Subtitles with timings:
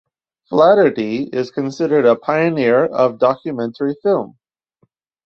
[0.49, 4.35] Flaherty is considered a pioneer of documentary film.